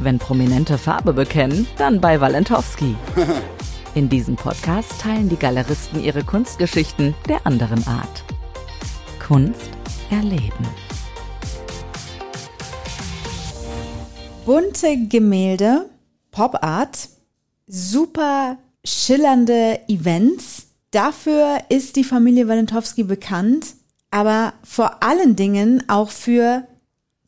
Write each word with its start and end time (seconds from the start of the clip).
Wenn 0.00 0.18
Prominente 0.18 0.78
Farbe 0.78 1.12
bekennen, 1.12 1.66
dann 1.78 2.00
bei 2.00 2.20
Walentowski. 2.20 2.94
In 3.94 4.08
diesem 4.08 4.36
Podcast 4.36 5.00
teilen 5.00 5.28
die 5.28 5.36
Galeristen 5.36 6.02
ihre 6.02 6.24
Kunstgeschichten 6.24 7.14
der 7.28 7.46
anderen 7.46 7.86
Art. 7.86 8.24
Kunst 9.26 9.70
erleben. 10.10 10.66
Bunte 14.44 15.06
Gemälde, 15.08 15.90
Pop 16.30 16.62
Art, 16.62 17.08
super 17.66 18.58
schillernde 18.84 19.80
Events. 19.88 20.68
Dafür 20.90 21.58
ist 21.68 21.96
die 21.96 22.04
Familie 22.04 22.48
Walentowski 22.48 23.04
bekannt, 23.04 23.74
aber 24.10 24.54
vor 24.62 25.02
allen 25.02 25.36
Dingen 25.36 25.88
auch 25.88 26.10
für 26.10 26.66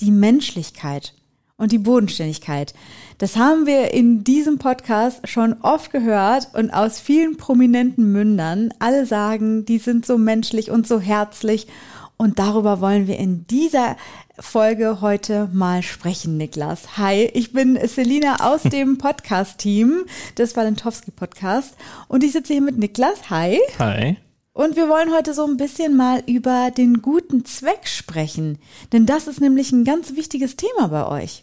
die 0.00 0.10
Menschlichkeit 0.10 1.14
und 1.56 1.72
die 1.72 1.78
Bodenständigkeit. 1.78 2.74
Das 3.18 3.36
haben 3.36 3.66
wir 3.66 3.92
in 3.92 4.24
diesem 4.24 4.58
Podcast 4.58 5.28
schon 5.28 5.54
oft 5.62 5.92
gehört 5.92 6.48
und 6.54 6.70
aus 6.70 6.98
vielen 6.98 7.36
prominenten 7.36 8.10
Mündern. 8.10 8.70
Alle 8.80 9.06
sagen, 9.06 9.64
die 9.64 9.78
sind 9.78 10.04
so 10.04 10.18
menschlich 10.18 10.70
und 10.70 10.86
so 10.86 11.00
herzlich. 11.00 11.68
Und 12.16 12.38
darüber 12.38 12.80
wollen 12.80 13.06
wir 13.06 13.18
in 13.18 13.46
dieser 13.46 13.96
Folge 14.38 15.00
heute 15.00 15.48
mal 15.52 15.82
sprechen, 15.82 16.36
Niklas. 16.36 16.96
Hi, 16.96 17.30
ich 17.34 17.52
bin 17.52 17.78
Selina 17.86 18.36
aus 18.52 18.62
dem 18.64 18.98
Podcast-Team 18.98 20.04
des 20.38 20.56
Walentowski 20.56 21.10
Podcast 21.10 21.76
und 22.08 22.24
ich 22.24 22.32
sitze 22.32 22.52
hier 22.52 22.62
mit 22.62 22.78
Niklas. 22.78 23.30
Hi. 23.30 23.60
Hi. 23.78 24.16
Und 24.54 24.76
wir 24.76 24.88
wollen 24.88 25.12
heute 25.12 25.34
so 25.34 25.44
ein 25.44 25.56
bisschen 25.56 25.96
mal 25.96 26.22
über 26.26 26.70
den 26.70 27.02
guten 27.02 27.44
Zweck 27.44 27.88
sprechen, 27.88 28.58
denn 28.92 29.04
das 29.04 29.26
ist 29.26 29.40
nämlich 29.40 29.72
ein 29.72 29.84
ganz 29.84 30.14
wichtiges 30.14 30.54
Thema 30.54 30.86
bei 30.88 31.06
euch. 31.06 31.42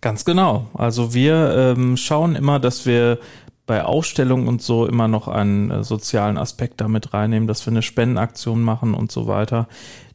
Ganz 0.00 0.24
genau. 0.24 0.68
Also 0.72 1.12
wir 1.12 1.74
ähm, 1.76 1.96
schauen 1.96 2.36
immer, 2.36 2.60
dass 2.60 2.86
wir 2.86 3.18
bei 3.66 3.84
Ausstellungen 3.84 4.46
und 4.46 4.62
so 4.62 4.86
immer 4.86 5.08
noch 5.08 5.26
einen 5.26 5.72
äh, 5.72 5.84
sozialen 5.84 6.38
Aspekt 6.38 6.80
damit 6.80 7.12
reinnehmen, 7.12 7.48
dass 7.48 7.66
wir 7.66 7.72
eine 7.72 7.82
Spendenaktion 7.82 8.62
machen 8.62 8.94
und 8.94 9.10
so 9.10 9.26
weiter. 9.26 9.66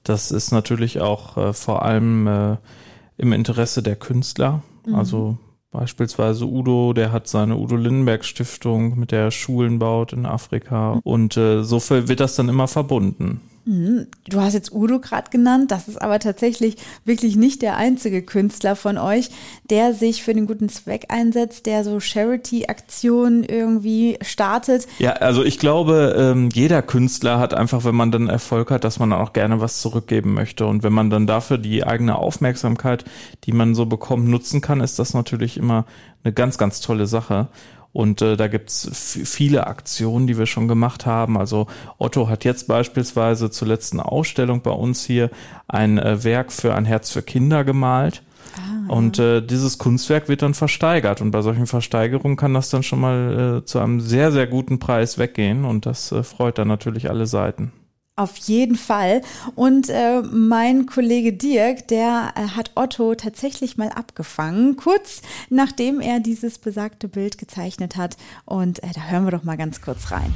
Das 0.03 0.31
ist 0.31 0.51
natürlich 0.51 1.01
auch 1.01 1.35
äh, 1.35 1.53
vor 1.53 1.83
allem 1.83 2.27
äh, 2.27 2.57
im 3.17 3.33
Interesse 3.33 3.83
der 3.83 3.97
Künstler. 3.97 4.63
Mhm. 4.85 4.95
Also 4.95 5.37
Beispielsweise 5.75 6.45
Udo, 6.45 6.93
der 6.93 7.11
hat 7.11 7.27
seine 7.27 7.57
Udo 7.57 7.75
Lindenberg 7.75 8.23
Stiftung, 8.23 8.97
mit 8.97 9.11
der 9.11 9.25
er 9.25 9.31
Schulen 9.31 9.77
baut 9.77 10.13
in 10.13 10.25
Afrika. 10.25 11.01
Und 11.03 11.35
äh, 11.35 11.63
so 11.63 11.81
wird 11.89 12.21
das 12.21 12.37
dann 12.37 12.47
immer 12.47 12.69
verbunden. 12.69 13.41
Mhm. 13.65 14.07
Du 14.27 14.41
hast 14.41 14.53
jetzt 14.53 14.71
Udo 14.71 14.99
gerade 14.99 15.31
genannt, 15.31 15.71
das 15.71 15.87
ist 15.87 15.99
aber 15.99 16.19
tatsächlich 16.19 16.77
wirklich 17.03 17.35
nicht 17.35 17.63
der 17.63 17.77
einzige 17.77 18.21
Künstler 18.21 18.75
von 18.75 18.97
euch, 18.99 19.29
der 19.69 19.93
sich 19.95 20.23
für 20.23 20.35
den 20.35 20.45
guten 20.45 20.69
Zweck 20.69 21.05
einsetzt, 21.09 21.65
der 21.65 21.83
so 21.83 21.99
Charity-Aktionen 21.99 23.43
irgendwie 23.43 24.17
startet. 24.21 24.87
Ja, 24.99 25.13
also 25.13 25.43
ich 25.43 25.57
glaube, 25.57 26.15
ähm, 26.17 26.49
jeder 26.53 26.83
Künstler 26.83 27.39
hat 27.39 27.55
einfach, 27.55 27.83
wenn 27.83 27.95
man 27.95 28.11
dann 28.11 28.29
Erfolg 28.29 28.69
hat, 28.69 28.83
dass 28.83 28.99
man 28.99 29.11
auch 29.13 29.33
gerne 29.33 29.59
was 29.59 29.81
zurückgeben 29.81 30.35
möchte. 30.35 30.67
Und 30.67 30.83
wenn 30.83 30.93
man 30.93 31.09
dann 31.09 31.25
dafür 31.25 31.57
die 31.57 31.83
eigene 31.83 32.17
Aufmerksamkeit, 32.17 33.03
die 33.45 33.51
man 33.51 33.73
so 33.73 33.87
bekommt, 33.87 34.27
nutzen 34.27 34.61
kann, 34.61 34.79
ist 34.79 34.99
das 34.99 35.15
natürlich 35.15 35.57
immer 35.57 35.85
eine 36.23 36.33
ganz, 36.33 36.59
ganz 36.59 36.81
tolle 36.81 37.07
Sache. 37.07 37.47
Und 37.95 38.21
äh, 38.21 38.35
da 38.35 38.49
gibt's 38.49 38.89
viele 39.23 39.67
Aktionen, 39.67 40.27
die 40.27 40.37
wir 40.37 40.47
schon 40.47 40.67
gemacht 40.67 41.05
haben. 41.05 41.37
Also 41.37 41.67
Otto 41.97 42.27
hat 42.27 42.43
jetzt 42.43 42.67
beispielsweise 42.67 43.49
zur 43.49 43.69
letzten 43.69 44.01
Ausstellung 44.01 44.59
bei 44.59 44.71
uns 44.71 45.05
hier 45.05 45.29
ein 45.69 45.97
äh, 45.97 46.21
Werk 46.25 46.51
für 46.51 46.75
ein 46.75 46.83
Herz 46.83 47.09
für 47.09 47.21
Kinder 47.21 47.63
gemalt. 47.63 48.21
Ah. 48.57 48.91
Und 48.91 49.17
äh, 49.17 49.39
dieses 49.39 49.77
Kunstwerk 49.77 50.27
wird 50.27 50.41
dann 50.41 50.53
versteigert. 50.53 51.21
Und 51.21 51.31
bei 51.31 51.41
solchen 51.41 51.67
Versteigerungen 51.67 52.35
kann 52.35 52.53
das 52.53 52.69
dann 52.69 52.83
schon 52.83 52.99
mal 52.99 53.61
äh, 53.61 53.65
zu 53.65 53.79
einem 53.79 54.01
sehr, 54.01 54.33
sehr 54.33 54.47
guten 54.47 54.77
Preis 54.77 55.17
weggehen. 55.17 55.63
Und 55.63 55.85
das 55.85 56.11
äh, 56.11 56.21
freut 56.23 56.57
dann 56.57 56.67
natürlich 56.67 57.09
alle 57.09 57.27
Seiten. 57.27 57.71
Auf 58.17 58.37
jeden 58.37 58.77
Fall. 58.77 59.21
Und 59.55 59.89
äh, 59.89 60.21
mein 60.21 60.85
Kollege 60.85 61.33
Dirk, 61.33 61.89
der 61.89 62.31
äh, 62.35 62.47
hat 62.55 62.71
Otto 62.75 63.13
tatsächlich 63.15 63.77
mal 63.77 63.89
abgefangen, 63.89 64.77
kurz 64.77 65.21
nachdem 65.49 65.99
er 65.99 66.21
dieses 66.21 66.57
besagte 66.57 67.09
Bild 67.09 67.37
gezeichnet 67.37 67.97
hat. 67.97 68.15
Und 68.45 68.81
äh, 68.83 68.87
da 68.93 69.07
hören 69.07 69.25
wir 69.25 69.31
doch 69.31 69.43
mal 69.43 69.57
ganz 69.57 69.81
kurz 69.81 70.11
rein. 70.11 70.33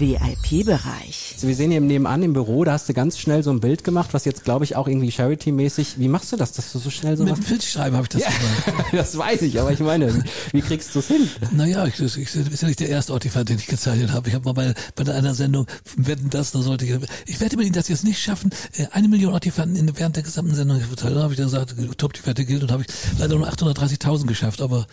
VIP-Bereich. 0.00 1.32
Also 1.34 1.46
wir 1.46 1.54
sehen 1.54 1.70
hier 1.70 1.80
nebenan 1.80 2.22
im 2.22 2.32
Büro, 2.32 2.64
da 2.64 2.72
hast 2.72 2.88
du 2.88 2.94
ganz 2.94 3.18
schnell 3.18 3.42
so 3.42 3.50
ein 3.50 3.60
Bild 3.60 3.84
gemacht, 3.84 4.10
was 4.12 4.24
jetzt, 4.24 4.44
glaube 4.44 4.64
ich, 4.64 4.76
auch 4.76 4.88
irgendwie 4.88 5.12
Charity-mäßig. 5.12 5.98
Wie 5.98 6.08
machst 6.08 6.32
du 6.32 6.36
das, 6.36 6.52
dass 6.52 6.72
du 6.72 6.78
so 6.78 6.90
schnell 6.90 7.16
so 7.16 7.24
Mit 7.24 7.32
machst? 7.32 7.42
Mit 7.42 7.50
Bildschreiben 7.50 7.96
habe 7.96 8.04
ich 8.04 8.08
das 8.08 8.22
ja, 8.22 8.28
gemacht. 8.28 8.86
das 8.92 9.16
weiß 9.16 9.42
ich, 9.42 9.60
aber 9.60 9.72
ich 9.72 9.80
meine, 9.80 10.24
wie 10.52 10.62
kriegst 10.62 10.94
du 10.94 10.98
es 11.00 11.08
hin? 11.08 11.28
Naja, 11.52 11.86
ich, 11.86 12.00
ich, 12.00 12.16
ich 12.16 12.34
ist 12.34 12.62
ja 12.62 12.68
nicht 12.68 12.80
der 12.80 12.88
erste 12.88 13.12
Ortifant, 13.12 13.48
den 13.48 13.58
ich 13.58 13.66
gezeichnet 13.66 14.12
habe. 14.12 14.28
Ich 14.28 14.34
habe 14.34 14.44
mal 14.44 14.52
bei, 14.52 14.74
bei 14.96 15.12
einer 15.12 15.34
Sendung, 15.34 15.66
wetten 15.96 16.30
das, 16.30 16.52
da 16.52 16.62
sollte 16.62 16.86
ich, 16.86 16.96
ich 17.26 17.40
werde 17.40 17.56
mir 17.56 17.70
das 17.70 17.88
jetzt 17.88 18.04
nicht 18.04 18.20
schaffen, 18.20 18.50
äh, 18.76 18.86
eine 18.92 19.08
Million 19.08 19.32
Ortifanten 19.32 19.76
in, 19.76 19.98
während 19.98 20.16
der 20.16 20.22
gesamten 20.22 20.54
Sendung 20.54 20.80
zu 20.80 20.86
verteilen. 20.88 21.14
Da 21.14 21.22
habe 21.22 21.32
ich 21.32 21.38
dann 21.38 21.46
gesagt, 21.46 21.74
top, 21.98 22.14
die 22.14 22.26
Wette 22.26 22.44
gilt 22.44 22.62
und 22.62 22.72
habe 22.72 22.82
ich 22.82 23.18
leider 23.18 23.36
nur 23.36 23.48
830.000 23.48 24.26
geschafft, 24.26 24.62
aber 24.62 24.86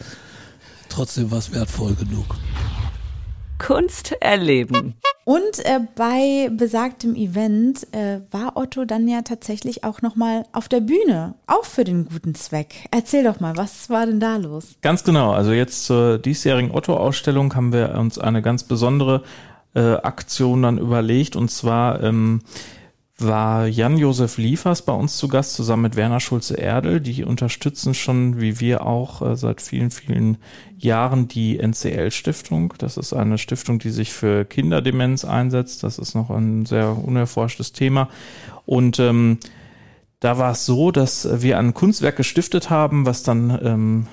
trotzdem 0.90 1.31
war 1.31 1.40
es 1.40 1.51
wertvoll 1.51 1.96
genug. 1.96 2.35
Kunst 3.59 4.13
erleben. 4.19 4.95
Und 5.25 5.66
äh, 5.66 5.81
bei 5.95 6.50
besagtem 6.56 7.13
Event 7.13 7.85
äh, 7.94 8.22
war 8.31 8.56
Otto 8.56 8.85
dann 8.85 9.09
ja 9.09 9.23
tatsächlich 9.23 9.84
auch 9.84 10.01
nochmal 10.01 10.45
auf 10.53 10.69
der 10.69 10.79
Bühne, 10.79 11.35
auch 11.47 11.66
für 11.66 11.84
den 11.84 12.06
guten 12.06 12.34
Zweck. 12.34 12.88
Erzähl 12.91 13.25
doch 13.25 13.41
mal, 13.41 13.57
was 13.57 13.90
war 13.90 14.06
denn 14.06 14.22
da 14.22 14.38
los? 14.38 14.75
Ganz 14.81 15.03
genau, 15.03 15.34
also 15.34 15.51
jetzt 15.51 15.84
zur 15.84 16.17
diesjährigen 16.17 16.72
Otto-Ausstellung 16.72 17.56
haben 17.56 17.73
wir 17.73 17.96
uns 17.96 18.17
eine 18.17 18.41
ganz 18.41 18.63
besondere 18.63 19.23
äh, 19.75 19.96
Aktion 19.96 20.62
dann 20.62 20.78
überlegt 20.78 21.35
und 21.35 21.51
zwar 21.51 22.01
ähm, 22.01 22.41
war 23.19 23.66
Jan-Josef 23.66 24.38
Liefers 24.38 24.83
bei 24.83 24.94
uns 24.94 25.17
zu 25.17 25.28
Gast, 25.28 25.55
zusammen 25.55 25.83
mit 25.83 25.95
Werner 25.95 26.19
Schulze-Erdel. 26.19 27.01
Die 27.01 27.23
unterstützen 27.23 27.95
schon, 27.95 28.39
wie 28.39 28.59
wir 28.59 28.85
auch, 28.85 29.23
äh, 29.23 29.35
seit 29.35 29.61
vielen, 29.61 29.89
vielen 29.89 30.38
Jahren 30.78 31.28
die 31.28 31.57
NCL-Stiftung. 31.57 32.75
Das 32.78 32.95
ist 32.95 33.13
eine 33.13 33.39
Stiftung, 33.39 33.79
die 33.79 33.89
sich 33.89 34.13
für 34.13 34.45
Kinderdemenz 34.45 35.25
einsetzt. 35.25 35.83
Das 35.83 35.97
ist 35.97 36.13
noch 36.13 36.29
ein 36.29 36.67
sehr 36.67 36.95
unerforschtes 36.95 37.73
Thema. 37.73 38.09
Und 38.67 39.00
ähm, 39.00 39.39
da 40.19 40.38
war 40.38 40.51
es 40.51 40.66
so, 40.66 40.91
dass 40.91 41.28
wir 41.41 41.57
ein 41.57 41.73
Kunstwerk 41.73 42.17
gestiftet 42.17 42.69
haben, 42.69 43.07
was 43.07 43.23
dann 43.23 43.59
ähm, 43.63 44.07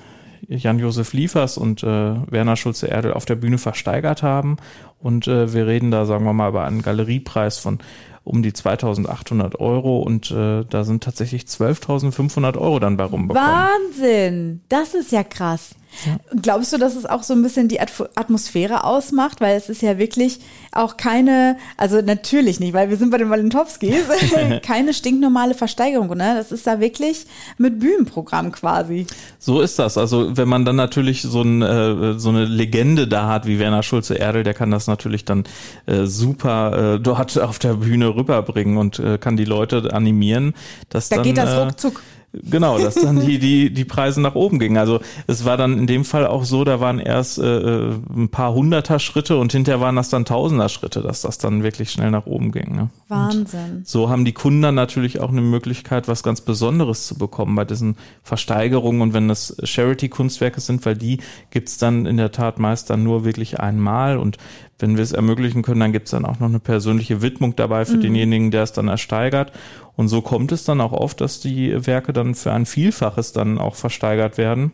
Jan-Josef 0.47 1.13
Liefers 1.13 1.57
und 1.57 1.83
äh, 1.83 1.87
Werner 1.87 2.55
Schulze-Erdel 2.55 3.13
auf 3.13 3.25
der 3.25 3.35
Bühne 3.35 3.59
versteigert 3.59 4.23
haben. 4.23 4.57
Und 4.99 5.27
äh, 5.27 5.53
wir 5.53 5.67
reden 5.67 5.91
da, 5.91 6.05
sagen 6.05 6.25
wir 6.25 6.33
mal, 6.33 6.49
über 6.49 6.63
einen 6.63 6.81
Galeriepreis 6.81 7.59
von 7.59 7.79
um 8.25 8.43
die 8.43 8.51
2800 8.51 9.59
Euro 9.59 9.99
und 9.99 10.31
äh, 10.31 10.65
da 10.69 10.83
sind 10.83 11.03
tatsächlich 11.03 11.43
12.500 11.43 12.57
Euro 12.57 12.79
dann 12.79 12.97
bei 12.97 13.05
rumbekommen. 13.05 13.47
Wahnsinn! 13.47 14.61
Das 14.67 14.93
ist 14.93 15.11
ja 15.13 15.23
krass. 15.23 15.75
Ja. 16.05 16.17
Glaubst 16.41 16.73
du, 16.73 16.77
dass 16.77 16.95
es 16.95 17.05
auch 17.05 17.23
so 17.23 17.33
ein 17.33 17.41
bisschen 17.41 17.67
die 17.67 17.79
Atmosphäre 17.79 18.83
ausmacht? 18.83 19.41
Weil 19.41 19.57
es 19.57 19.69
ist 19.69 19.81
ja 19.81 19.97
wirklich 19.97 20.39
auch 20.71 20.97
keine, 20.97 21.57
also 21.77 22.01
natürlich 22.01 22.59
nicht, 22.59 22.73
weil 22.73 22.89
wir 22.89 22.97
sind 22.97 23.09
bei 23.09 23.17
den 23.17 23.29
Walentowskis, 23.29 24.05
keine 24.61 24.93
stinknormale 24.93 25.53
Versteigerung, 25.53 26.09
ne? 26.09 26.35
Das 26.37 26.51
ist 26.51 26.67
da 26.67 26.79
wirklich 26.79 27.25
mit 27.57 27.79
Bühnenprogramm 27.79 28.51
quasi. 28.51 29.07
So 29.39 29.61
ist 29.61 29.79
das. 29.79 29.97
Also 29.97 30.35
wenn 30.35 30.47
man 30.47 30.65
dann 30.65 30.75
natürlich 30.75 31.21
so, 31.21 31.41
ein, 31.41 31.61
äh, 31.61 32.19
so 32.19 32.29
eine 32.29 32.45
Legende 32.45 33.07
da 33.07 33.27
hat 33.29 33.47
wie 33.47 33.59
Werner 33.59 33.83
Schulze-Erdel, 33.83 34.43
der 34.43 34.53
kann 34.53 34.71
das 34.71 34.87
natürlich 34.87 35.25
dann 35.25 35.45
äh, 35.85 36.05
super 36.05 36.95
äh, 36.95 36.99
dort 36.99 37.39
auf 37.39 37.59
der 37.59 37.75
Bühne 37.75 38.15
rüberbringen 38.15 38.77
und 38.77 39.01
kann 39.19 39.37
die 39.37 39.45
Leute 39.45 39.93
animieren. 39.93 40.53
Dass 40.89 41.09
da 41.09 41.17
dann, 41.17 41.25
geht 41.25 41.37
das 41.37 41.57
ruckzuck 41.57 42.01
Genau, 42.43 42.77
dass 42.77 42.95
dann 42.95 43.19
die, 43.19 43.39
die, 43.39 43.73
die 43.73 43.85
Preise 43.85 44.21
nach 44.21 44.35
oben 44.35 44.59
gingen. 44.59 44.77
Also 44.77 44.99
es 45.27 45.45
war 45.45 45.57
dann 45.57 45.77
in 45.77 45.87
dem 45.87 46.05
Fall 46.05 46.27
auch 46.27 46.43
so, 46.43 46.63
da 46.63 46.79
waren 46.79 46.99
erst 46.99 47.37
äh, 47.37 47.43
äh 47.43 47.93
ein 48.15 48.29
paar 48.29 48.53
hunderter 48.53 48.99
Schritte 48.99 49.37
und 49.37 49.51
hinterher 49.51 49.81
waren 49.81 49.95
das 49.95 50.09
dann 50.09 50.25
tausender 50.25 50.69
Schritte, 50.69 51.01
dass 51.01 51.21
das 51.21 51.37
dann 51.37 51.63
wirklich 51.63 51.91
schnell 51.91 52.11
nach 52.11 52.25
oben 52.25 52.51
ging. 52.51 52.75
Ne? 52.75 52.89
Wahnsinn. 53.07 53.77
Und 53.77 53.87
so 53.87 54.09
haben 54.09 54.25
die 54.25 54.33
Kunden 54.33 54.61
dann 54.61 54.75
natürlich 54.75 55.19
auch 55.19 55.29
eine 55.29 55.41
Möglichkeit, 55.41 56.07
was 56.07 56.23
ganz 56.23 56.41
Besonderes 56.41 57.07
zu 57.07 57.17
bekommen 57.17 57.55
bei 57.55 57.65
diesen 57.65 57.95
Versteigerungen 58.23 59.01
und 59.01 59.13
wenn 59.13 59.27
das 59.27 59.55
Charity-Kunstwerke 59.63 60.61
sind, 60.61 60.85
weil 60.85 60.95
die 60.95 61.19
gibt's 61.51 61.77
dann 61.77 62.05
in 62.05 62.17
der 62.17 62.31
Tat 62.31 62.59
meist 62.59 62.89
dann 62.89 63.03
nur 63.03 63.25
wirklich 63.25 63.59
einmal 63.59 64.17
und 64.17 64.37
wenn 64.79 64.97
wir 64.97 65.03
es 65.03 65.13
ermöglichen 65.13 65.61
können, 65.61 65.79
dann 65.79 65.93
gibt's 65.93 66.11
dann 66.11 66.25
auch 66.25 66.39
noch 66.39 66.47
eine 66.47 66.59
persönliche 66.59 67.21
Widmung 67.21 67.55
dabei 67.55 67.85
für 67.85 67.97
mhm. 67.97 68.01
denjenigen, 68.01 68.51
der 68.51 68.63
es 68.63 68.73
dann 68.73 68.87
ersteigert. 68.87 69.51
Und 69.95 70.09
so 70.09 70.21
kommt 70.21 70.51
es 70.51 70.65
dann 70.65 70.81
auch 70.81 70.91
oft, 70.91 71.21
dass 71.21 71.39
die 71.39 71.87
Werke 71.87 72.11
dann 72.11 72.35
für 72.35 72.51
ein 72.51 72.65
Vielfaches 72.65 73.31
dann 73.31 73.57
auch 73.57 73.75
versteigert 73.75 74.37
werden. 74.37 74.71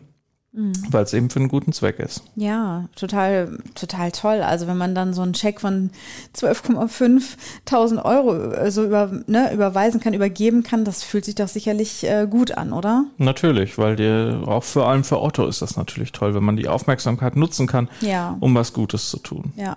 Mhm. 0.54 0.72
Weil 0.90 1.04
es 1.04 1.14
eben 1.14 1.30
für 1.30 1.38
einen 1.38 1.48
guten 1.48 1.72
Zweck 1.72 1.98
ist. 1.98 2.24
Ja, 2.36 2.88
total, 2.94 3.58
total 3.74 4.12
toll. 4.12 4.42
Also 4.42 4.66
wenn 4.66 4.76
man 4.76 4.94
dann 4.94 5.14
so 5.14 5.22
einen 5.22 5.32
Check 5.32 5.60
von 5.62 5.90
12,5.000 6.36 8.04
Euro 8.04 8.52
äh, 8.52 8.70
so 8.70 8.84
über, 8.84 9.10
ne, 9.26 9.52
überweisen 9.54 10.00
kann, 10.00 10.12
übergeben 10.12 10.62
kann, 10.62 10.84
das 10.84 11.02
fühlt 11.04 11.24
sich 11.24 11.36
doch 11.36 11.48
sicherlich 11.48 12.04
äh, 12.04 12.26
gut 12.28 12.52
an, 12.52 12.74
oder? 12.74 13.06
Natürlich, 13.16 13.78
weil 13.78 13.96
dir 13.96 14.42
auch 14.46 14.64
vor 14.64 14.88
allem 14.88 15.04
für 15.04 15.22
Otto 15.22 15.46
ist 15.46 15.62
das 15.62 15.76
natürlich 15.76 16.12
toll, 16.12 16.34
wenn 16.34 16.44
man 16.44 16.58
die 16.58 16.68
Aufmerksamkeit 16.68 17.34
nutzen 17.34 17.66
kann, 17.66 17.88
ja. 18.02 18.36
um 18.40 18.54
was 18.54 18.74
Gutes 18.74 19.08
zu 19.08 19.18
tun. 19.18 19.54
Ja. 19.56 19.76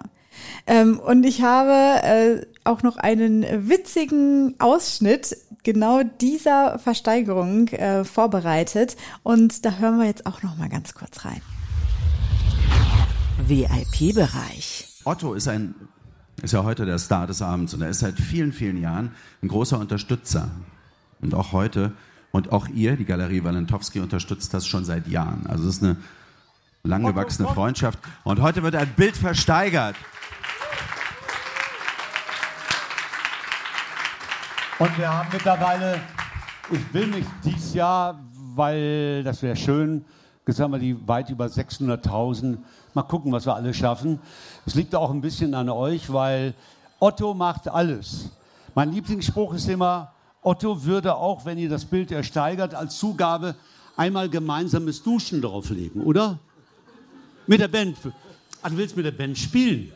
Ähm, 0.68 1.00
und 1.00 1.26
ich 1.26 1.42
habe 1.42 1.72
äh, 2.04 2.46
auch 2.64 2.84
noch 2.84 2.98
einen 2.98 3.70
witzigen 3.70 4.56
Ausschnitt 4.60 5.38
genau 5.64 6.02
dieser 6.04 6.80
Versteigerung 6.80 7.68
äh, 7.70 8.04
vorbereitet. 8.04 8.96
Und 9.24 9.66
da 9.66 9.78
hören 9.78 10.00
wir 10.00 10.06
jetzt 10.06 10.26
auch 10.26 10.44
noch 10.44 10.58
mal 10.58 10.70
ganz 10.70 10.94
kurz 10.94 11.26
rein. 11.26 11.42
VIP-Bereich. 13.48 15.02
Otto 15.04 15.34
ist 15.34 15.48
ein 15.48 15.76
ist 16.42 16.52
ja 16.52 16.64
heute 16.64 16.86
der 16.86 17.00
Star 17.00 17.28
des 17.28 17.42
Abends 17.42 17.74
und 17.74 17.82
er 17.82 17.90
ist 17.90 18.00
seit 18.00 18.20
vielen, 18.20 18.52
vielen 18.52 18.78
Jahren 18.78 19.12
ein 19.42 19.48
großer 19.48 19.80
Unterstützer. 19.80 20.52
Und 21.22 21.34
auch 21.34 21.54
heute 21.54 21.94
und 22.32 22.52
auch 22.52 22.68
ihr, 22.68 22.98
die 22.98 23.06
Galerie 23.06 23.44
Walentowski, 23.44 24.02
unterstützt 24.02 24.54
das 24.54 24.68
schon 24.68 24.84
seit 24.84 25.08
Jahren. 25.08 25.48
Also 25.48 25.68
es 25.68 25.78
ist 25.78 25.84
eine 25.84 25.98
langgewachsene 26.86 27.48
Freundschaft. 27.50 28.00
Und 28.24 28.42
heute 28.42 28.64
wird 28.64 28.76
ein 28.76 28.90
Bild 28.96 29.18
versteigert. 29.18 29.96
Und 34.78 34.98
wir 34.98 35.10
haben 35.10 35.30
mittlerweile, 35.32 36.02
ich 36.70 36.94
will 36.94 37.08
nicht 37.08 37.30
dieses 37.44 37.74
Jahr, 37.74 38.20
weil 38.56 39.24
das 39.24 39.42
wäre 39.42 39.56
schön, 39.56 40.04
jetzt 40.46 40.60
haben 40.60 40.72
wir 40.72 40.80
die 40.80 41.08
weit 41.08 41.30
über 41.30 41.46
600.000. 41.46 42.58
Mal 42.94 43.04
gucken, 43.04 43.32
was 43.32 43.46
wir 43.46 43.56
alles 43.56 43.78
schaffen. 43.78 44.20
Es 44.66 44.76
liegt 44.76 44.94
auch 44.94 45.12
ein 45.12 45.22
bisschen 45.22 45.54
an 45.54 45.70
euch, 45.70 46.12
weil 46.12 46.54
Otto 47.00 47.34
macht 47.34 47.68
alles. 47.68 48.32
Mein 48.74 48.92
Lieblingsspruch 48.92 49.54
ist 49.54 49.70
immer, 49.70 50.12
Otto 50.42 50.84
würde 50.84 51.16
auch, 51.16 51.46
wenn 51.46 51.58
ihr 51.58 51.70
das 51.70 51.86
Bild 51.86 52.12
ersteigert, 52.12 52.76
als 52.76 52.98
Zugabe 52.98 53.56
einmal 53.96 54.30
gemeinsames 54.30 55.02
Duschen 55.02 55.42
drauflegen, 55.42 56.04
oder? 56.04 56.38
Mit 57.48 57.60
der 57.60 57.68
Band. 57.68 57.98
Ah, 58.62 58.70
du 58.70 58.78
willst 58.78 58.96
mit 58.96 59.06
der 59.06 59.12
Band 59.12 59.38
spielen? 59.38 59.92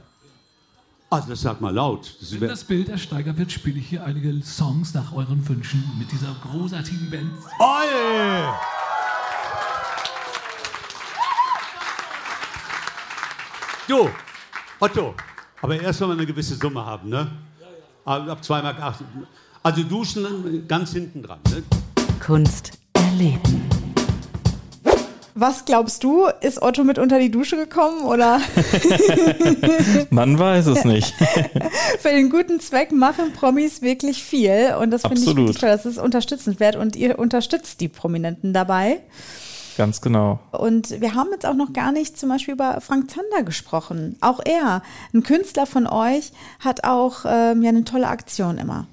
Also 1.09 1.29
das 1.29 1.41
sag 1.41 1.59
mal 1.59 1.73
laut. 1.73 2.15
Das 2.19 2.39
Wenn 2.39 2.49
das 2.49 2.63
Bild 2.63 2.87
ersteigert 2.87 3.37
wird, 3.37 3.51
spiele 3.51 3.79
ich 3.79 3.87
hier 3.87 4.03
einige 4.03 4.41
Songs 4.43 4.93
nach 4.93 5.11
euren 5.11 5.47
Wünschen 5.47 5.83
mit 5.97 6.11
dieser 6.11 6.35
großartigen 6.43 7.09
Band. 7.09 7.31
Oje! 7.59 8.53
Du, 13.87 14.07
Otto, 14.79 15.15
aber 15.63 15.81
erst 15.81 15.99
wenn 16.01 16.09
wir 16.09 16.13
eine 16.13 16.27
gewisse 16.27 16.55
Summe 16.55 16.85
haben, 16.85 17.09
ne? 17.09 17.31
Ab 18.05 18.43
2 18.43 18.61
Mark 18.61 18.79
8. 18.79 19.03
Also 19.63 19.83
duschen 19.83 20.67
ganz 20.67 20.93
hinten 20.93 21.23
dran. 21.23 21.39
Ne? 21.49 21.63
Kunst 22.19 22.77
erleben. 22.93 23.58
Was 25.39 25.63
glaubst 25.63 26.03
du? 26.03 26.27
Ist 26.41 26.61
Otto 26.61 26.83
mit 26.83 26.99
unter 26.99 27.17
die 27.17 27.31
Dusche 27.31 27.55
gekommen 27.55 28.01
oder? 28.01 28.41
Man 30.09 30.37
weiß 30.37 30.65
es 30.65 30.83
nicht. 30.83 31.13
Für 31.99 32.09
den 32.09 32.29
guten 32.29 32.59
Zweck 32.59 32.91
machen 32.91 33.31
Promis 33.31 33.81
wirklich 33.81 34.21
viel 34.21 34.75
und 34.81 34.91
das 34.91 35.03
finde 35.03 35.15
ich 35.15 35.57
toll. 35.57 35.69
Das 35.69 35.85
ist 35.85 35.97
unterstützenswert 35.97 36.75
und 36.75 36.97
ihr 36.97 37.17
unterstützt 37.17 37.79
die 37.79 37.87
Prominenten 37.87 38.51
dabei. 38.51 38.99
Ganz 39.77 40.01
genau. 40.01 40.39
Und 40.51 40.99
wir 40.99 41.15
haben 41.15 41.29
jetzt 41.31 41.45
auch 41.45 41.55
noch 41.55 41.71
gar 41.71 41.93
nicht 41.93 42.19
zum 42.19 42.27
Beispiel 42.27 42.55
über 42.55 42.81
Frank 42.81 43.09
Zander 43.09 43.43
gesprochen. 43.43 44.17
Auch 44.19 44.41
er, 44.43 44.81
ein 45.13 45.23
Künstler 45.23 45.65
von 45.65 45.87
euch, 45.87 46.33
hat 46.59 46.83
auch 46.83 47.23
ähm, 47.25 47.63
ja 47.63 47.69
eine 47.69 47.85
tolle 47.85 48.09
Aktion 48.09 48.57
immer. 48.57 48.87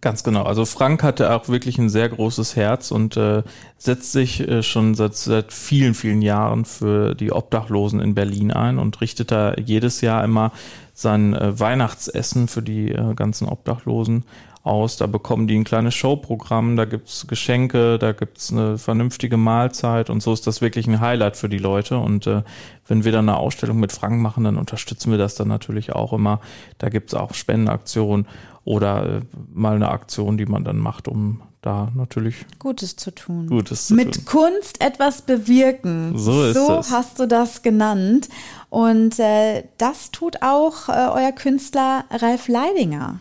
Ganz 0.00 0.22
genau. 0.22 0.44
Also 0.44 0.64
Frank 0.64 1.02
hatte 1.02 1.32
auch 1.34 1.48
wirklich 1.48 1.76
ein 1.78 1.88
sehr 1.88 2.08
großes 2.08 2.54
Herz 2.54 2.92
und 2.92 3.16
äh, 3.16 3.42
setzt 3.78 4.12
sich 4.12 4.40
äh, 4.40 4.62
schon 4.62 4.94
seit, 4.94 5.16
seit 5.16 5.52
vielen, 5.52 5.94
vielen 5.94 6.22
Jahren 6.22 6.64
für 6.66 7.16
die 7.16 7.32
Obdachlosen 7.32 7.98
in 7.98 8.14
Berlin 8.14 8.52
ein 8.52 8.78
und 8.78 9.00
richtet 9.00 9.32
da 9.32 9.54
jedes 9.56 10.00
Jahr 10.00 10.22
immer 10.22 10.52
sein 10.94 11.34
äh, 11.34 11.58
Weihnachtsessen 11.58 12.46
für 12.46 12.62
die 12.62 12.92
äh, 12.92 13.14
ganzen 13.14 13.48
Obdachlosen 13.48 14.24
aus. 14.68 14.96
Da 14.96 15.06
bekommen 15.06 15.48
die 15.48 15.56
ein 15.58 15.64
kleines 15.64 15.94
Showprogramm, 15.94 16.76
da 16.76 16.84
gibt's 16.84 17.26
Geschenke, 17.26 17.98
da 17.98 18.12
gibt's 18.12 18.52
eine 18.52 18.78
vernünftige 18.78 19.36
Mahlzeit 19.36 20.10
und 20.10 20.22
so 20.22 20.32
ist 20.32 20.46
das 20.46 20.60
wirklich 20.60 20.86
ein 20.86 21.00
Highlight 21.00 21.36
für 21.36 21.48
die 21.48 21.58
Leute. 21.58 21.98
Und 21.98 22.26
äh, 22.26 22.42
wenn 22.86 23.04
wir 23.04 23.12
dann 23.12 23.28
eine 23.28 23.38
Ausstellung 23.38 23.80
mit 23.80 23.92
Frank 23.92 24.20
machen, 24.20 24.44
dann 24.44 24.56
unterstützen 24.56 25.10
wir 25.10 25.18
das 25.18 25.34
dann 25.34 25.48
natürlich 25.48 25.92
auch 25.92 26.12
immer. 26.12 26.40
Da 26.78 26.88
gibt's 26.88 27.14
auch 27.14 27.34
Spendenaktionen 27.34 28.26
oder 28.64 29.06
äh, 29.06 29.20
mal 29.52 29.74
eine 29.76 29.88
Aktion, 29.88 30.36
die 30.36 30.46
man 30.46 30.62
dann 30.64 30.76
macht, 30.78 31.08
um 31.08 31.42
da 31.62 31.90
natürlich 31.94 32.46
Gutes 32.60 32.94
zu 32.96 33.10
tun. 33.12 33.48
Gutes 33.48 33.88
zu 33.88 33.94
Mit 33.94 34.14
tun. 34.14 34.24
Kunst 34.26 34.80
etwas 34.80 35.22
bewirken. 35.22 36.16
So 36.16 36.44
ist 36.44 36.54
So 36.54 36.78
es. 36.78 36.90
hast 36.92 37.18
du 37.18 37.26
das 37.26 37.62
genannt. 37.62 38.28
Und 38.70 39.18
äh, 39.18 39.64
das 39.76 40.10
tut 40.12 40.42
auch 40.42 40.88
äh, 40.88 41.08
euer 41.12 41.32
Künstler 41.32 42.04
Ralf 42.10 42.46
Leidinger. 42.46 43.18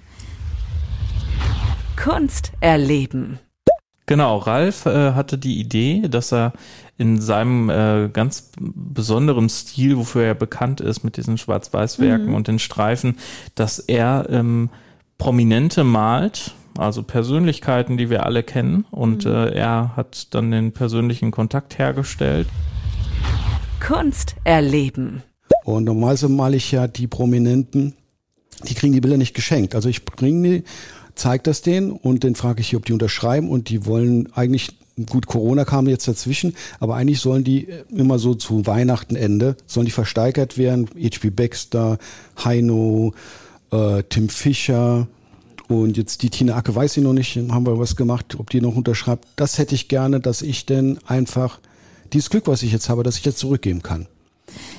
Kunst 1.98 2.52
erleben. 2.62 3.40
Genau, 4.06 4.38
Ralf 4.38 4.86
äh, 4.86 5.12
hatte 5.14 5.38
die 5.38 5.60
Idee, 5.60 6.04
dass 6.08 6.32
er 6.32 6.54
in 6.98 7.20
seinem 7.20 7.70
äh, 7.70 8.10
ganz 8.12 8.52
besonderen 8.58 9.50
Stil, 9.50 9.98
wofür 9.98 10.24
er 10.24 10.34
bekannt 10.36 10.80
ist, 10.80 11.04
mit 11.04 11.18
diesen 11.18 11.38
Schwarz-Weiß-Werken 11.38 12.28
Mhm. 12.28 12.34
und 12.34 12.48
den 12.48 12.60
Streifen, 12.60 13.18
dass 13.56 13.80
er 13.80 14.28
ähm, 14.30 14.70
Prominente 15.18 15.84
malt, 15.84 16.56
also 16.78 17.04
Persönlichkeiten, 17.04 17.98
die 17.98 18.10
wir 18.10 18.26
alle 18.26 18.44
kennen. 18.44 18.86
Und 18.92 19.26
Mhm. 19.26 19.32
äh, 19.32 19.50
er 19.50 19.96
hat 19.98 20.34
dann 20.34 20.52
den 20.52 20.72
persönlichen 20.72 21.32
Kontakt 21.32 21.78
hergestellt. 21.78 22.48
Kunst 23.86 24.36
erleben. 24.46 25.24
Und 25.66 25.84
normalerweise 25.84 26.30
male 26.30 26.56
ich 26.56 26.72
ja 26.72 26.88
die 26.88 27.08
Prominenten, 27.08 27.94
die 28.68 28.74
kriegen 28.74 28.94
die 28.94 29.02
Bilder 29.02 29.18
nicht 29.18 29.34
geschenkt. 29.36 29.76
Also 29.76 29.90
ich 29.90 30.06
bringe 30.06 30.50
die, 30.50 30.64
zeige 31.18 31.44
das 31.44 31.62
denen 31.62 31.92
und 31.92 32.24
dann 32.24 32.36
frage 32.36 32.62
ich, 32.62 32.76
ob 32.76 32.86
die 32.86 32.94
unterschreiben 32.94 33.50
und 33.50 33.70
die 33.70 33.86
wollen 33.86 34.32
eigentlich, 34.34 34.78
gut, 35.10 35.28
Corona 35.28 35.66
kam 35.66 35.88
jetzt 35.88 36.08
dazwischen, 36.08 36.56
aber 36.80 36.96
eigentlich 36.96 37.20
sollen 37.20 37.44
die 37.44 37.68
immer 37.90 38.20
so 38.20 38.36
zu 38.36 38.66
Weihnachten 38.66 39.16
Ende, 39.16 39.56
sollen 39.66 39.86
die 39.86 39.92
versteigert 39.92 40.58
werden. 40.58 40.88
H.P. 40.96 41.30
Baxter, 41.30 41.98
Heino, 42.44 43.14
äh, 43.72 44.04
Tim 44.10 44.30
Fischer 44.30 45.08
und 45.68 45.98
jetzt 45.98 46.22
die 46.22 46.30
Tina 46.30 46.56
Acke 46.56 46.74
weiß 46.74 46.98
ich 46.98 47.04
noch 47.04 47.14
nicht, 47.14 47.36
haben 47.36 47.66
wir 47.66 47.78
was 47.78 47.96
gemacht, 47.96 48.36
ob 48.40 48.50
die 48.50 48.62
noch 48.62 48.76
unterschreibt. 48.76 49.28
Das 49.36 49.58
hätte 49.58 49.76
ich 49.76 49.90
gerne, 49.90 50.20
dass 50.20 50.42
ich 50.42 50.66
denn 50.66 51.00
einfach 51.06 51.60
dieses 52.14 52.30
Glück, 52.30 52.48
was 52.48 52.64
ich 52.64 52.72
jetzt 52.72 52.90
habe, 52.90 53.04
dass 53.04 53.18
ich 53.18 53.26
jetzt 53.26 53.40
zurückgeben 53.40 53.82
kann. 53.82 54.08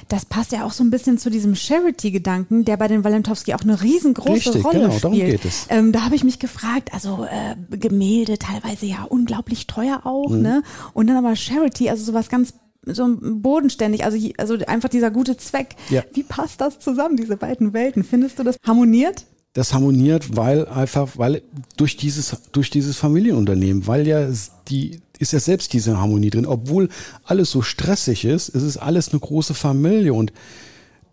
Das 0.08 0.24
passt 0.24 0.52
ja 0.52 0.64
auch 0.64 0.72
so 0.72 0.82
ein 0.82 0.90
bisschen 0.90 1.18
zu 1.18 1.30
diesem 1.30 1.54
Charity-Gedanken, 1.54 2.64
der 2.64 2.76
bei 2.76 2.88
den 2.88 3.04
Valentowski 3.04 3.54
auch 3.54 3.60
eine 3.60 3.82
riesengroße 3.82 4.32
Richtig, 4.54 4.64
Rolle 4.64 4.78
genau, 4.80 4.88
spielt. 4.90 5.04
darum 5.04 5.18
geht 5.18 5.44
es. 5.44 5.66
Ähm, 5.68 5.92
da 5.92 6.04
habe 6.04 6.14
ich 6.14 6.24
mich 6.24 6.38
gefragt, 6.38 6.92
also 6.94 7.26
äh, 7.30 7.76
Gemälde 7.76 8.38
teilweise 8.38 8.86
ja 8.86 9.04
unglaublich 9.08 9.66
teuer 9.66 10.00
auch, 10.04 10.30
Mhm. 10.30 10.42
ne? 10.42 10.62
Und 10.94 11.06
dann 11.08 11.16
aber 11.16 11.36
Charity, 11.36 11.90
also 11.90 12.04
sowas 12.04 12.28
ganz 12.28 12.54
so 12.86 13.06
bodenständig, 13.20 14.04
also, 14.04 14.16
also 14.38 14.56
einfach 14.66 14.88
dieser 14.88 15.10
gute 15.10 15.36
Zweck. 15.36 15.76
Ja. 15.90 16.02
Wie 16.14 16.22
passt 16.22 16.60
das 16.60 16.78
zusammen, 16.78 17.16
diese 17.16 17.36
beiden 17.36 17.72
Welten? 17.74 18.02
Findest 18.04 18.38
du 18.38 18.44
das 18.44 18.56
harmoniert? 18.66 19.26
das 19.54 19.72
harmoniert, 19.74 20.36
weil 20.36 20.68
einfach, 20.68 21.08
weil 21.16 21.42
durch 21.76 21.96
dieses, 21.96 22.36
durch 22.52 22.70
dieses 22.70 22.96
Familienunternehmen, 22.96 23.86
weil 23.88 24.06
ja 24.06 24.28
die, 24.68 25.00
ist 25.18 25.32
ja 25.32 25.40
selbst 25.40 25.72
diese 25.72 25.98
Harmonie 25.98 26.30
drin, 26.30 26.46
obwohl 26.46 26.88
alles 27.24 27.50
so 27.50 27.62
stressig 27.62 28.24
ist, 28.24 28.54
es 28.54 28.62
ist 28.62 28.76
alles 28.76 29.10
eine 29.10 29.20
große 29.20 29.54
Familie 29.54 30.14
und 30.14 30.32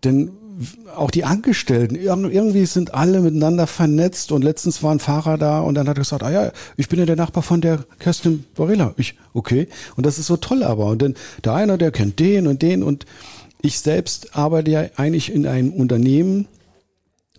denn 0.04 0.30
auch 0.94 1.10
die 1.10 1.24
Angestellten, 1.24 1.96
irgendwie 1.96 2.64
sind 2.64 2.94
alle 2.94 3.20
miteinander 3.20 3.66
vernetzt 3.66 4.32
und 4.32 4.42
letztens 4.42 4.82
war 4.82 4.92
ein 4.92 5.00
Fahrer 5.00 5.36
da 5.36 5.60
und 5.60 5.74
dann 5.74 5.88
hat 5.88 5.98
er 5.98 6.00
gesagt, 6.00 6.22
ah 6.22 6.30
ja, 6.30 6.52
ich 6.76 6.88
bin 6.88 6.98
ja 6.98 7.04
der 7.04 7.16
Nachbar 7.16 7.42
von 7.42 7.60
der 7.60 7.84
Kerstin 7.98 8.44
Borilla. 8.54 8.94
Ich, 8.96 9.16
okay. 9.34 9.68
Und 9.96 10.06
das 10.06 10.18
ist 10.18 10.26
so 10.26 10.38
toll 10.38 10.62
aber. 10.62 10.86
Und 10.86 11.02
dann 11.02 11.14
der 11.44 11.54
eine, 11.54 11.76
der 11.76 11.90
kennt 11.90 12.18
den 12.20 12.46
und 12.46 12.62
den 12.62 12.82
und 12.82 13.04
ich 13.60 13.80
selbst 13.80 14.34
arbeite 14.34 14.70
ja 14.70 14.86
eigentlich 14.96 15.32
in 15.32 15.46
einem 15.46 15.72
Unternehmen, 15.72 16.48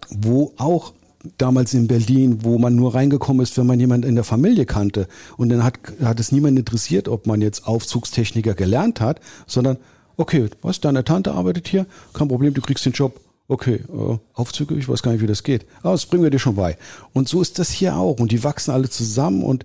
wo 0.09 0.53
auch 0.57 0.93
damals 1.37 1.73
in 1.73 1.87
Berlin, 1.87 2.39
wo 2.43 2.57
man 2.57 2.75
nur 2.75 2.95
reingekommen 2.95 3.41
ist, 3.41 3.57
wenn 3.57 3.67
man 3.67 3.79
jemanden 3.79 4.07
in 4.07 4.15
der 4.15 4.23
Familie 4.23 4.65
kannte. 4.65 5.07
Und 5.37 5.49
dann 5.49 5.63
hat, 5.63 5.79
hat 6.03 6.19
es 6.19 6.31
niemand 6.31 6.57
interessiert, 6.57 7.07
ob 7.07 7.27
man 7.27 7.41
jetzt 7.41 7.67
Aufzugstechniker 7.67 8.53
gelernt 8.53 9.01
hat, 9.01 9.19
sondern 9.45 9.77
okay, 10.17 10.49
was, 10.61 10.81
deine 10.81 11.03
Tante 11.03 11.31
arbeitet 11.31 11.67
hier, 11.67 11.85
kein 12.13 12.27
Problem, 12.27 12.53
du 12.53 12.61
kriegst 12.61 12.85
den 12.85 12.93
Job. 12.93 13.19
Okay, 13.49 13.75
äh, 13.87 14.17
Aufzüge, 14.33 14.75
ich 14.75 14.89
weiß 14.89 15.01
gar 15.03 15.13
nicht, 15.13 15.21
wie 15.21 15.27
das 15.27 15.43
geht. 15.43 15.65
Aber 15.81 15.93
das 15.93 16.05
bringen 16.05 16.23
wir 16.23 16.29
dir 16.29 16.39
schon 16.39 16.55
bei. 16.55 16.77
Und 17.13 17.29
so 17.29 17.41
ist 17.41 17.59
das 17.59 17.69
hier 17.69 17.95
auch. 17.95 18.19
Und 18.19 18.33
die 18.33 18.43
wachsen 18.43 18.71
alle 18.71 18.89
zusammen 18.89 19.41
und, 19.41 19.63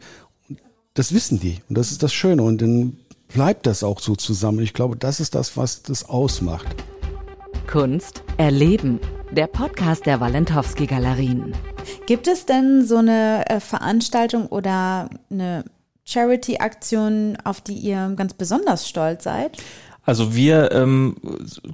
und 0.49 0.61
das 0.95 1.13
wissen 1.13 1.41
die. 1.41 1.59
Und 1.69 1.77
das 1.77 1.91
ist 1.91 2.03
das 2.03 2.13
Schöne. 2.13 2.45
Und 2.45 2.63
dann 2.63 2.97
bleibt 3.27 3.67
das 3.67 3.83
auch 3.83 3.99
so 3.99 4.15
zusammen. 4.15 4.61
Ich 4.61 4.73
glaube, 4.73 4.97
das 4.97 5.19
ist 5.19 5.35
das, 5.35 5.57
was 5.57 5.83
das 5.83 6.09
ausmacht. 6.09 6.77
Kunst 7.67 8.23
erleben. 8.37 9.01
Der 9.33 9.47
Podcast 9.47 10.05
der 10.05 10.21
Walentowski 10.21 10.85
Galerien. 10.85 11.55
Gibt 12.07 12.29
es 12.29 12.45
denn 12.45 12.85
so 12.85 12.99
eine 12.99 13.49
äh, 13.49 13.61
Veranstaltung 13.61 14.47
oder 14.47 15.09
eine 15.31 15.65
Charity-Aktion, 16.05 17.39
auf 17.43 17.63
die 17.63 17.73
ihr 17.73 18.13
ganz 18.15 18.35
besonders 18.35 18.87
stolz 18.87 19.25
seid? 19.25 19.57
Also 20.05 20.35
wir 20.35 20.73
ähm, 20.73 21.17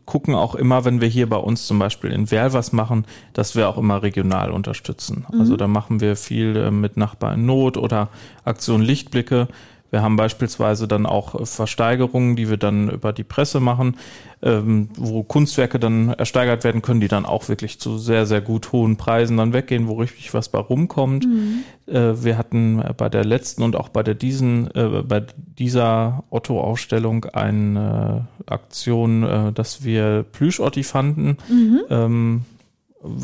gucken 0.04 0.36
auch 0.36 0.54
immer, 0.54 0.84
wenn 0.84 1.00
wir 1.00 1.08
hier 1.08 1.28
bei 1.28 1.36
uns 1.36 1.66
zum 1.66 1.80
Beispiel 1.80 2.12
in 2.12 2.30
Werl 2.30 2.52
was 2.52 2.72
machen, 2.72 3.06
dass 3.32 3.56
wir 3.56 3.68
auch 3.68 3.78
immer 3.78 4.04
regional 4.04 4.52
unterstützen. 4.52 5.24
Also 5.24 5.34
mhm. 5.34 5.40
Also 5.40 5.56
da 5.56 5.66
machen 5.66 6.00
wir 6.00 6.14
viel 6.14 6.56
äh, 6.56 6.70
mit 6.70 6.96
Nachbar 6.96 7.34
in 7.34 7.44
Not 7.44 7.76
oder 7.76 8.08
Aktion 8.44 8.82
Lichtblicke. 8.82 9.48
Wir 9.90 10.02
haben 10.02 10.16
beispielsweise 10.16 10.86
dann 10.86 11.06
auch 11.06 11.46
Versteigerungen, 11.46 12.36
die 12.36 12.50
wir 12.50 12.58
dann 12.58 12.90
über 12.90 13.12
die 13.12 13.24
Presse 13.24 13.60
machen, 13.60 13.96
ähm, 14.42 14.90
wo 14.96 15.22
Kunstwerke 15.22 15.78
dann 15.78 16.10
ersteigert 16.10 16.62
werden 16.64 16.82
können, 16.82 17.00
die 17.00 17.08
dann 17.08 17.24
auch 17.24 17.48
wirklich 17.48 17.80
zu 17.80 17.98
sehr, 17.98 18.26
sehr 18.26 18.40
gut 18.40 18.72
hohen 18.72 18.96
Preisen 18.96 19.36
dann 19.36 19.52
weggehen, 19.52 19.88
wo 19.88 19.94
richtig 19.94 20.34
was 20.34 20.48
bei 20.48 20.58
rumkommt. 20.58 21.26
Mhm. 21.26 21.64
Äh, 21.86 22.22
wir 22.22 22.36
hatten 22.36 22.82
bei 22.96 23.08
der 23.08 23.24
letzten 23.24 23.62
und 23.62 23.76
auch 23.76 23.88
bei 23.88 24.02
der 24.02 24.14
diesen, 24.14 24.70
äh, 24.74 25.02
bei 25.02 25.24
dieser 25.36 26.24
Otto-Ausstellung 26.30 27.24
eine 27.26 28.28
Aktion, 28.46 29.22
äh, 29.22 29.52
dass 29.52 29.84
wir 29.84 30.24
Plüsch-Ottifanten 30.32 31.38
mhm. 31.48 31.80
ähm, 31.90 32.42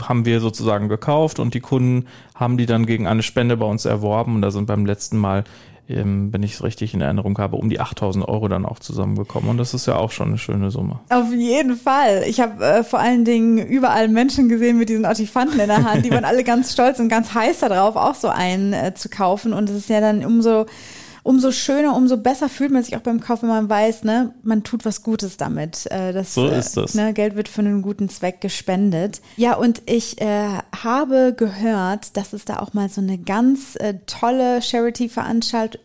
haben 0.03 0.25
wir 0.25 0.41
sozusagen 0.41 0.89
gekauft 0.89 1.39
und 1.39 1.55
die 1.55 1.61
Kunden 1.61 2.07
haben 2.35 2.57
die 2.57 2.67
dann 2.67 2.87
gegen 2.87 3.07
eine 3.07 3.23
Spende 3.23 3.57
bei 3.57 3.67
uns 3.67 3.85
erworben 3.85 4.37
und 4.37 4.43
da 4.43 4.51
sind 4.51 4.67
beim 4.67 4.87
letzten 4.87 5.19
Mal 5.19 5.45
wenn 5.87 6.43
ich 6.43 6.55
es 6.55 6.65
richtig 6.65 6.95
in 6.95 7.01
Erinnerung 7.03 7.37
habe, 7.39 7.57
um 7.57 7.69
die 7.69 7.79
8000 7.79 8.27
Euro 8.27 8.49
dann 8.49 8.65
auch 8.65 8.79
zusammengekommen. 8.79 9.51
Und 9.51 9.59
das 9.59 9.75
ist 9.75 9.87
ja 9.87 9.97
auch 9.97 10.11
schon 10.11 10.29
eine 10.29 10.39
schöne 10.39 10.71
Summe. 10.71 11.01
Auf 11.11 11.31
jeden 11.33 11.77
Fall. 11.77 12.25
Ich 12.27 12.41
habe 12.41 12.65
äh, 12.65 12.85
vor 12.85 13.01
allen 13.01 13.25
Dingen 13.25 13.59
überall 13.59 14.09
Menschen 14.09 14.49
gesehen 14.49 14.79
mit 14.79 14.89
diesen 14.89 15.05
Ottifanten 15.05 15.61
in 15.61 15.69
der 15.69 15.85
Hand. 15.85 16.05
Die 16.05 16.11
waren 16.11 16.25
alle 16.25 16.43
ganz 16.43 16.73
stolz 16.73 17.01
und 17.01 17.09
ganz 17.09 17.35
heiß 17.35 17.61
darauf, 17.61 17.97
auch 17.97 18.15
so 18.15 18.29
einen 18.29 18.73
äh, 18.73 18.95
zu 18.95 19.11
kaufen. 19.11 19.53
Und 19.53 19.69
es 19.69 19.77
ist 19.77 19.89
ja 19.91 20.01
dann 20.01 20.25
umso 20.25 20.67
umso 21.25 21.51
schöner, 21.51 21.97
umso 21.97 22.17
besser 22.19 22.49
fühlt 22.49 22.71
man 22.71 22.85
sich 22.85 22.97
auch 22.97 23.01
beim 23.01 23.21
Kauf, 23.21 23.43
wenn 23.43 23.49
man 23.49 23.69
weiß, 23.69 24.05
ne, 24.05 24.33
man 24.45 24.63
tut 24.63 24.85
was 24.85 25.03
Gutes 25.03 25.37
damit. 25.37 25.91
Äh, 25.91 26.13
das, 26.13 26.35
so 26.35 26.47
ist 26.47 26.77
das. 26.77 26.95
Ne, 26.95 27.13
Geld 27.13 27.35
wird 27.35 27.49
für 27.49 27.63
einen 27.63 27.83
guten 27.83 28.09
Zweck 28.09 28.41
gespendet. 28.41 29.21
Ja, 29.37 29.57
und 29.57 29.83
ich 29.87 30.21
äh, 30.21 30.59
habe 30.85 31.35
gehört, 31.37 32.17
dass 32.17 32.33
es 32.33 32.45
da 32.45 32.61
auch 32.61 32.75
mal 32.75 32.89
so 32.89 33.01
eine 33.01 33.19
ganz 33.19 33.75
äh, 33.77 33.95
tolle 34.07 34.63
Charity-Veranstaltung 34.63 35.81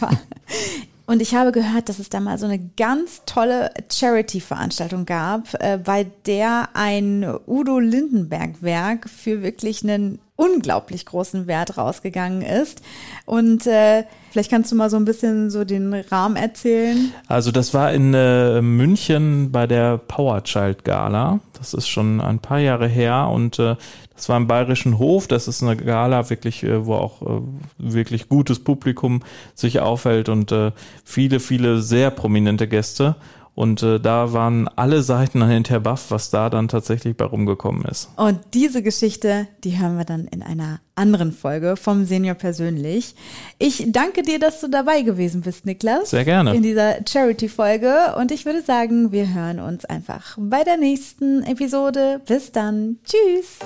Und 1.06 1.22
ich 1.22 1.34
habe 1.34 1.52
gehört, 1.52 1.88
dass 1.88 2.00
es 2.00 2.10
da 2.10 2.20
mal 2.20 2.36
so 2.38 2.44
eine 2.44 2.58
ganz 2.58 3.22
tolle 3.24 3.70
Charity-Veranstaltung 3.90 5.06
gab, 5.06 5.54
äh, 5.54 5.78
bei 5.82 6.04
der 6.26 6.68
ein 6.74 7.26
Udo 7.46 7.78
Lindenberg-Werk 7.78 9.08
für 9.08 9.42
wirklich 9.42 9.82
einen 9.82 10.18
unglaublich 10.38 11.04
großen 11.04 11.48
Wert 11.48 11.76
rausgegangen 11.76 12.42
ist. 12.42 12.80
Und 13.26 13.66
äh, 13.66 14.04
vielleicht 14.30 14.50
kannst 14.50 14.70
du 14.70 14.76
mal 14.76 14.88
so 14.88 14.96
ein 14.96 15.04
bisschen 15.04 15.50
so 15.50 15.64
den 15.64 15.92
Rahmen 15.92 16.36
erzählen. 16.36 17.12
Also 17.26 17.50
das 17.50 17.74
war 17.74 17.92
in 17.92 18.14
äh, 18.14 18.62
München 18.62 19.50
bei 19.50 19.66
der 19.66 19.98
Power 19.98 20.44
Child 20.44 20.84
Gala. 20.84 21.40
Das 21.58 21.74
ist 21.74 21.88
schon 21.88 22.20
ein 22.20 22.38
paar 22.38 22.60
Jahre 22.60 22.86
her 22.86 23.28
und 23.32 23.58
äh, 23.58 23.74
das 24.14 24.28
war 24.28 24.36
im 24.36 24.46
Bayerischen 24.46 24.98
Hof. 24.98 25.26
Das 25.26 25.48
ist 25.48 25.60
eine 25.62 25.76
Gala 25.76 26.30
wirklich, 26.30 26.62
äh, 26.62 26.86
wo 26.86 26.94
auch 26.94 27.20
äh, 27.22 27.40
wirklich 27.78 28.28
gutes 28.28 28.60
Publikum 28.60 29.22
sich 29.56 29.80
aufhält 29.80 30.28
und 30.28 30.52
äh, 30.52 30.70
viele, 31.04 31.40
viele 31.40 31.82
sehr 31.82 32.12
prominente 32.12 32.68
Gäste. 32.68 33.16
Und 33.58 33.82
äh, 33.82 33.98
da 33.98 34.32
waren 34.32 34.68
alle 34.76 35.02
Seiten 35.02 35.44
hinterher 35.44 35.80
baff, 35.80 36.12
was 36.12 36.30
da 36.30 36.48
dann 36.48 36.68
tatsächlich 36.68 37.16
bei 37.16 37.24
rumgekommen 37.24 37.84
ist. 37.86 38.08
Und 38.14 38.38
diese 38.54 38.84
Geschichte, 38.84 39.48
die 39.64 39.80
hören 39.80 39.98
wir 39.98 40.04
dann 40.04 40.28
in 40.28 40.44
einer 40.44 40.78
anderen 40.94 41.32
Folge 41.32 41.74
vom 41.74 42.04
Senior 42.04 42.36
persönlich. 42.36 43.16
Ich 43.58 43.86
danke 43.88 44.22
dir, 44.22 44.38
dass 44.38 44.60
du 44.60 44.68
dabei 44.68 45.02
gewesen 45.02 45.40
bist, 45.40 45.66
Niklas. 45.66 46.10
Sehr 46.10 46.24
gerne. 46.24 46.54
In 46.54 46.62
dieser 46.62 46.98
Charity-Folge. 47.04 48.14
Und 48.16 48.30
ich 48.30 48.46
würde 48.46 48.62
sagen, 48.62 49.10
wir 49.10 49.34
hören 49.34 49.58
uns 49.58 49.84
einfach 49.84 50.38
bei 50.38 50.62
der 50.62 50.76
nächsten 50.76 51.42
Episode. 51.42 52.20
Bis 52.28 52.52
dann. 52.52 52.98
Tschüss. 53.02 53.58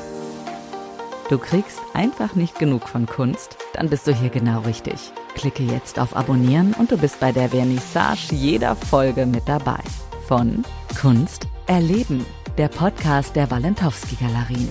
Du 1.33 1.39
kriegst 1.39 1.81
einfach 1.95 2.35
nicht 2.35 2.59
genug 2.59 2.87
von 2.87 3.07
Kunst? 3.07 3.57
Dann 3.73 3.89
bist 3.89 4.07
du 4.07 4.13
hier 4.13 4.29
genau 4.29 4.61
richtig. 4.61 5.13
Klicke 5.35 5.63
jetzt 5.63 5.99
auf 5.99 6.15
Abonnieren 6.15 6.75
und 6.79 6.93
du 6.93 6.99
bist 6.99 7.21
bei 7.21 7.33
der 7.33 7.49
Vernissage 7.49 8.35
jeder 8.35 8.77
Folge 8.77 9.25
mit 9.25 9.49
dabei. 9.49 9.81
Von 10.29 10.63
Kunst 11.01 11.49
erleben, 11.67 12.27
der 12.59 12.69
Podcast 12.69 13.35
der 13.35 13.51
Walentowski 13.51 14.17
Galerien. 14.17 14.69